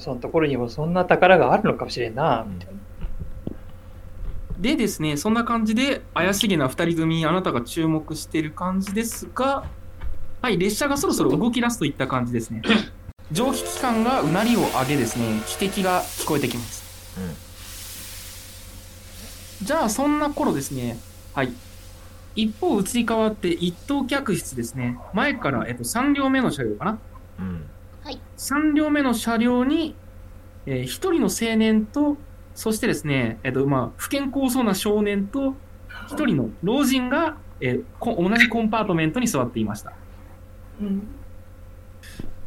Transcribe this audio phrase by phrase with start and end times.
[0.00, 2.78] そのところにもそんな宝があるのかもしれんな、みたいな。
[4.58, 9.64] でですね、そんな感じで怪しげな2人組、あなたが注目している感じですが、
[10.42, 12.62] はい、列車がそろそろ動き出すといった感じですね。
[13.30, 16.88] 蒸気機関がうなりを上げですね、汽笛が聞こえてきます。
[19.62, 20.98] じゃあ、そんな頃ですね、
[21.34, 21.52] はい。
[22.34, 24.96] 一方、移り変わって一等客室ですね。
[25.12, 26.98] 前から、えっと、3両目の車両かな。
[27.40, 27.64] うん。
[28.36, 29.94] 3両目の車両に、
[30.66, 32.16] えー、1人の青年と、
[32.54, 35.54] そしてですね、えっと、まあ、不健康そうな少年と、
[36.08, 39.92] 1人の老人が、えーこ同じコンパートメントに座っていました。
[40.80, 41.08] うん。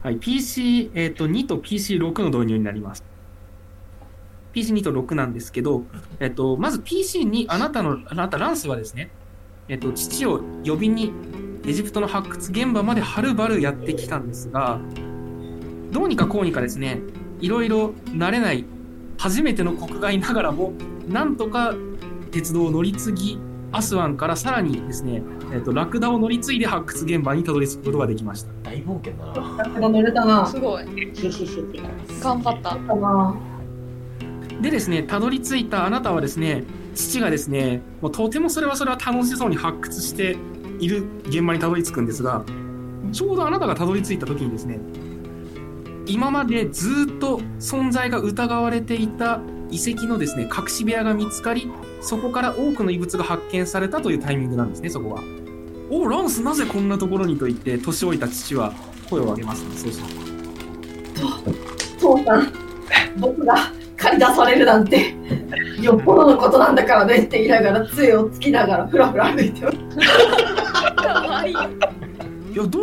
[0.01, 3.03] はい、PC、えっと2と PC6 の導入になります。
[4.53, 5.83] PC2 と6なんですけど、
[6.19, 9.09] えっと、まず PC2、あなたの、あなた、ランスはですね、
[9.67, 11.13] えっと、父を呼びに、
[11.65, 14.79] エジプトの発掘現場まではるばるやってきたんですが、
[15.91, 17.01] どうにかこうにかですね、
[17.39, 18.65] いろいろ慣れない、
[19.17, 20.73] 初めての国外ながらも、
[21.07, 21.75] なんとか
[22.31, 23.39] 鉄道を乗り継ぎ、
[23.73, 25.21] アスワンからさらにですね、
[25.53, 28.51] えっと、ラクダを乗り継いで発掘現場にたどり着くことができました。
[28.63, 29.57] 大冒険だな。
[29.57, 30.45] なんか乗れたな。
[30.45, 30.85] すごい。
[32.21, 32.77] 頑張った。
[34.61, 36.63] でですね、たどり着いたあなたはですね、
[36.95, 40.37] 父がですね、もうとてもそれはそれは楽しそうに発掘して
[40.79, 42.43] いる現場にたどり着くんですが、
[43.11, 44.79] ちょうどあなたがたどり着いた時にですね、
[46.11, 55.21] 今までずっと存在が疑われていた遺跡のですね、隠し部屋が見つかり、そこから多くの遺物が発見されたというタイミングなんですね、そこは。
[55.89, 58.73] おおランスなぜこんなところにと言って、年老いた父は
[59.09, 60.05] 声を上げます、ね、そうそう。
[61.97, 62.51] 父さん、
[63.17, 63.55] 僕が
[63.95, 65.15] 借り出されるなんて、
[65.79, 69.77] よっぽどのことなんだからねって言いながら、杖をつきながら、ふらふら歩いてます。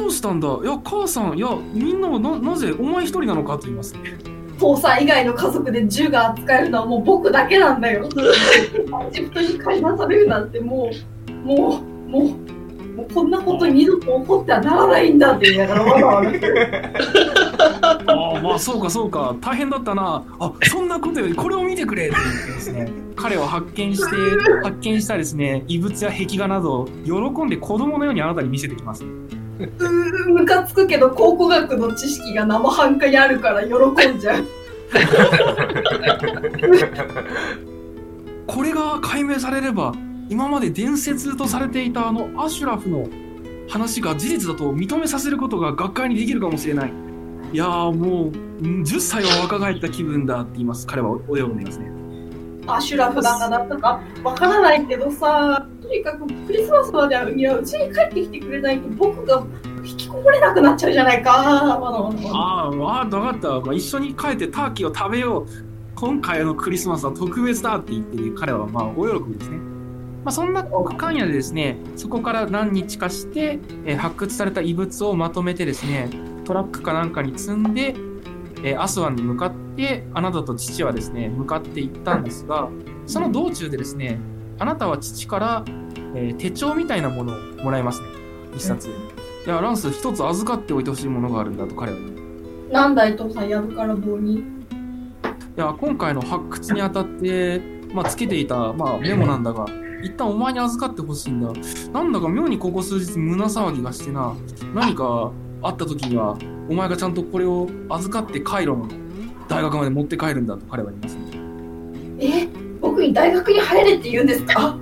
[0.09, 0.49] うしたんだ？
[0.49, 4.19] いや、母さん、いや、みんなはな、なぜ、お前一人なのかと言いますね。
[4.59, 8.09] 父さん以外の家族で銃が扱えるのはもう僕だけなんだよ。
[9.09, 10.91] エジプトに借り出されるなんても
[11.31, 12.23] う、もう、もう、
[12.97, 16.31] もうこんなことに二度と起こってはならないんだって言いながらわざわざ。
[18.09, 20.25] ああ、まあ、そうか、そうか、大変だったな。
[20.41, 24.17] あ、そんなことより、これを見てくれって言ってですね、彼は発見して、
[24.65, 27.13] 発見したですね、遺物や壁画など、喜
[27.45, 29.05] んで子供のようにあなたに見せてきます。
[29.59, 33.75] うームカつくけど考古学の知識が生半可にあるから喜
[34.09, 34.45] んじゃう。
[38.47, 39.93] これが解明されれば、
[40.29, 43.07] 今まで伝説とされていたあのアシュラフの
[43.69, 46.93] 話が事実だと認めさせることが学会にできるかもしれない。
[47.53, 48.33] いやーもう、
[48.65, 50.87] うん10歳は若返った気分だって言います。
[50.87, 51.91] 彼はおおよびますね。
[52.67, 54.01] アシュラフなんだか？
[54.23, 59.43] わからないけどさ、とにかくクリスマスまでにはうちに帰ってきてくれないと僕が
[59.83, 61.33] 引きこもれなくなっちゃうじゃないか。
[61.33, 63.61] ああ、わ分かった。
[63.61, 65.47] まあ、一緒に帰ってターキーを食べよう。
[65.95, 69.57] 今回のクリスマスは特別だって言って、彼はまあ大喜びですね。
[69.57, 76.11] まあ、そんな間やでですね、そこから何日かして、えー発掘された遺物をまとめてですね、
[76.45, 77.95] トラックかなんかに積んで、
[78.63, 82.69] えーアスワンに向かって、あなたと父はですね、向かって行ったんですが、
[83.07, 84.21] その道中でですね、
[84.59, 85.65] あなたは父から、
[86.15, 88.09] えー手帳みたいなものをもらいますね。
[88.57, 88.89] 一冊。
[88.89, 88.93] い
[89.49, 94.35] や、ランス、一つ預かっておいてほしいものがあるんだと彼は言うなんだい父さんやるから棒に？
[94.35, 94.43] い
[95.57, 97.61] や今回の発掘にあたって、
[97.93, 99.67] まあ、つけていた、まあ、メモなんだが
[100.03, 101.51] 一旦お前に預かってほしいんだ
[101.93, 104.35] なんだか妙にここ数日胸騒ぎがしてな
[104.75, 105.33] 何か
[105.63, 108.87] あった時にはお前がちゃんとこれを預かってカイロの
[109.49, 111.23] 大学まで持って帰るんだと彼は言いますね
[112.21, 112.47] え？
[112.47, 112.58] 僕
[113.09, 114.79] に大学に入れって言うんですか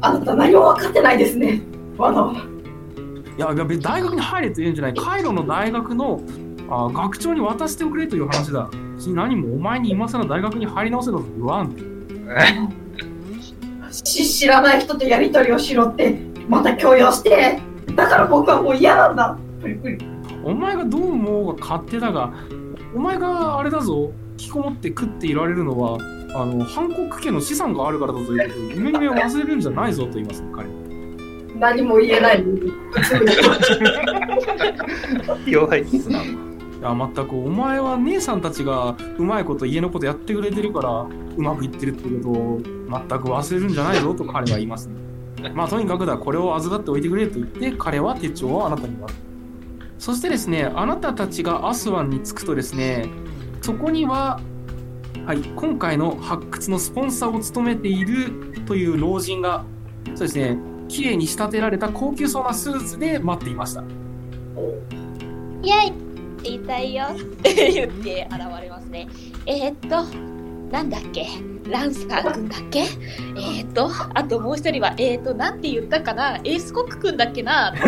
[0.00, 1.60] あなた何も分かってないですね。
[1.96, 2.40] わだわだ。
[2.40, 2.44] い
[3.38, 6.22] や大学に入れと言うんじゃないカイロの大学の
[6.70, 8.68] あ学長に渡しておくれという話だ
[8.98, 11.76] し何もお前に今更大学に入り直せろと言わん
[14.04, 16.18] し知らない人とやり取りをしろって、
[16.48, 17.60] また強要して。
[17.94, 19.38] だから僕はもう嫌なんだ。
[20.44, 22.32] お前がどう思うが勝手だが、
[22.94, 25.98] お前があれだぞ、引きこもって食っていられるのは、
[26.42, 30.68] あの、ハンコック家の資産があるからだということを、夢夢を忘れるんじゃないぞと言いますね、彼。
[31.58, 32.44] 何も言えない。
[35.46, 35.86] 弱い。
[35.86, 36.22] 素直。
[36.24, 41.06] いや、まったく、お前は姉さんたちがうまいこと家のことやってくれてるから、
[41.36, 45.06] うまくいってるってことを全く忘れるんじゃないぞと彼は言いますね。
[45.54, 49.26] まあ、とにかくだ、これを預かっておいてくれと言って、彼は手帳をあなたに渡す。
[49.98, 53.06] そしてですね、あなたたちがアスワンに着くとですね、
[53.62, 54.40] そこには、
[55.26, 59.64] はい、今回の発掘のスポンサーを務めているという老人が、
[60.14, 60.56] そうですね、
[60.86, 63.82] 綺麗に仕立てられた高級そうなスーツで待っていました。
[63.82, 65.92] イェイ。
[66.44, 67.06] 言いたいよ。
[67.06, 69.08] って言って現れますね。
[69.46, 70.04] えー、っと、
[70.70, 71.26] なんだっけ？
[71.68, 72.78] ランスカー君だっけ？
[72.82, 76.36] えー、っと、あともう一人は、えー、っと、なんて言ったかな？
[76.36, 77.74] エースコック君だっけな？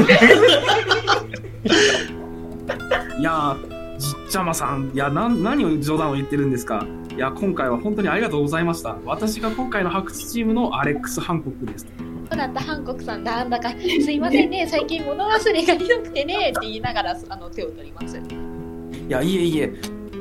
[3.16, 6.84] いやー、じっちゃまさん、いや、なん何を冗談を言ってるんですか？
[7.18, 8.96] いや、今回は本当にありがとうございました。
[9.04, 11.84] 私が今回の発掘チームのアレックス・ハンコックです。
[12.30, 19.74] そうだったハンコクさんなんだか すいませんね最近物忘れがひどくてね って言いながらあの手を取りますいや、いえいえ、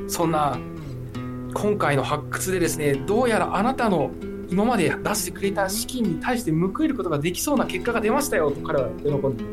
[0.07, 0.57] そんな、
[1.53, 4.09] 今回の発掘でですね、どうやらあなたの
[4.49, 9.43] 今まで出してくれた資金に対して報いることができそうな結果が出ましたよと彼は喜んで。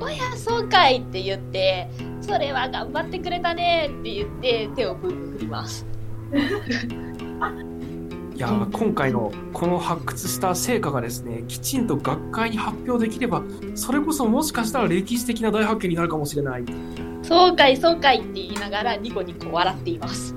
[0.00, 1.88] おやそうかいって言って
[2.20, 5.93] それは頑張ってくれたねって言って手をブンブン振ります
[8.36, 13.42] いやー今回のこの発掘した成果がですねきちんと学会に発表できれば
[13.76, 16.64] それこそもしかしたら歴史的な大発見になるかもしれない
[17.22, 20.34] そうかいそうかいって言いながらニコニコ笑っています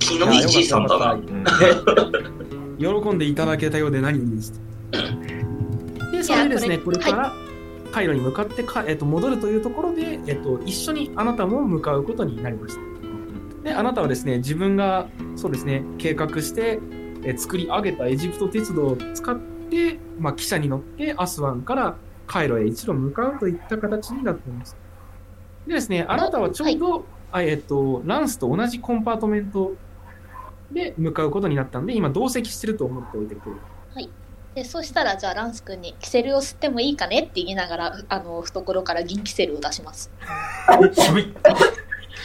[0.00, 1.12] 気のいいじいさんだな。
[1.12, 1.44] うん
[2.82, 4.52] 喜んでいただけたようで何よりです
[6.10, 7.32] でそれでですねここれれから
[7.92, 12.91] カイロに向かってか、えっと戻るというところで、えっと一緒にあなたも向かうことになりました
[13.62, 16.80] であなたはですね自分がそうですね計画して、
[17.24, 19.38] え作り上げたエジプト鉄道を使っ
[19.70, 24.76] て、まあ、汽車に乗ってアスワンからカイロへ一路向かうといった形になっています。
[25.66, 29.74] でですねあなたはちょうど、あえっとランスと同じコンパートメント
[30.72, 33.56] で向かうことになったんで今同席してると思っておいてくれ
[34.54, 40.10] でそしたらじゃあランス君にキセルを吸ってもいいかねって言いながらあの懐から銀キセルを出します。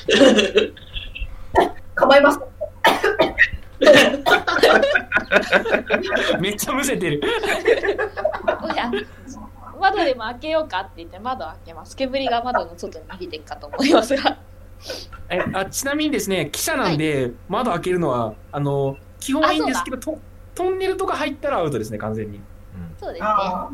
[1.98, 2.44] 構いません。
[6.40, 7.22] めっちゃむせてる。
[8.64, 8.92] おや
[9.80, 11.96] 窓でも開けようかって言って窓を開けます。
[11.96, 14.38] 煙が窓の外に逃げていくかと思いますが。
[15.30, 20.20] えあちなみにですね、記者なんで、窓開けるのは、あの、基本はいいんですけど、と
[20.56, 22.40] トンネルとか入ったらアウトですね、完全に。
[23.00, 23.28] そうですね。
[23.28, 23.70] あ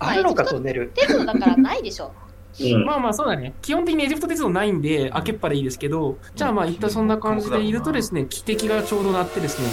[0.00, 0.88] あるのか、トンネル。
[0.88, 2.12] テストだからないでしょ
[2.60, 2.84] うん。
[2.84, 3.54] まあまあ、そうだね。
[3.62, 9.68] 基本的にエジプト鉄道ないんで、開けっぱでいいですけど、じゃあまあ、一旦そんな感じでいるとですね、汽笛がちょうど鳴ってですね、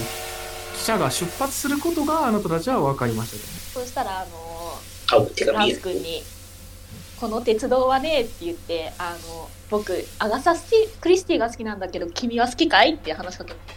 [0.77, 3.41] 記者が出発することがあなたたちは分かりましたね。
[3.73, 6.23] そしたらあのあ、手ラン紙ス君に
[7.19, 13.75] 「この鉄道はね」って言って「あの僕アガサスティ・クリスティが好きなんだけど君は好きかい?」って話しかけます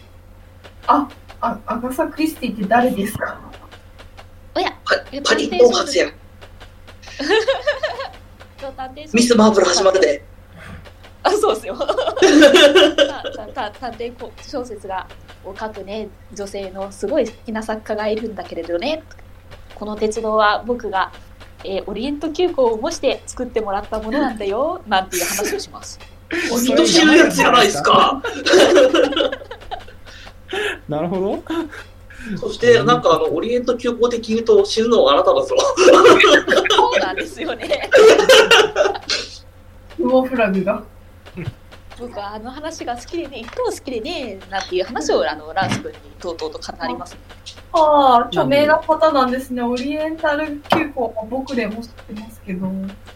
[0.87, 3.37] あ、アガサ・クリスティって誰ですか？
[4.55, 5.49] おやパえパディ
[8.63, 8.71] トン発や。
[8.71, 10.23] 探偵ミス・マーブル始まるで。
[11.23, 11.85] あそうですよた
[13.31, 14.13] たた探偵
[14.45, 15.07] 小説が
[15.45, 19.03] を書くね女性のすごい好きな作家がいるんだけれどね
[19.73, 21.13] この鉄道は僕が、
[21.63, 25.97] えーオリエント急行を模して作ってもらったものなんだよ なんていう話をします
[26.29, 28.21] 人知るやつじゃないですか。
[30.89, 31.43] なるほど。
[32.39, 35.55] そして、なんかあの、オリエント急行的に言うと死ぬのはあなただぞ。
[36.69, 37.89] そうなんですよね
[40.13, 40.83] 不毛フラグが。
[41.99, 47.17] 僕はあの話が好きでね、一等好きでね、なんていう話をあのランス君にとうとうと語ります。
[47.71, 49.61] ああ、著名な方なんですね。
[49.63, 52.69] オリエンタル急行は僕でも知ってますけど、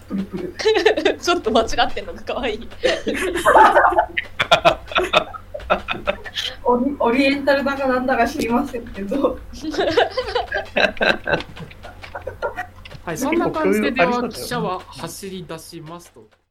[0.07, 0.53] プルプル。
[1.21, 2.69] ちょっと間違ってんのが可愛い。
[6.63, 9.37] オリオリエンタルだかなんだか知りませんけど。
[13.04, 16.37] はい、そんな感じで、では記者は走り出しますと。